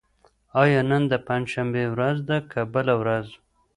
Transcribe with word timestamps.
آیا 0.61 0.79
نن 0.89 1.03
د 1.11 1.13
پنجشنبې 1.27 1.85
ورځ 1.93 2.17
ده 2.29 2.37
که 2.51 2.61
بله 2.73 2.93
ورځ؟ 3.01 3.27